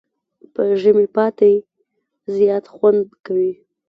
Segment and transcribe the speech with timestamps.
[0.53, 1.55] په ژمي پاتی
[2.35, 3.53] زیات خوند کوي.